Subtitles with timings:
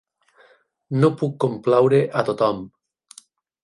[1.03, 2.69] No puc complaure a tothom.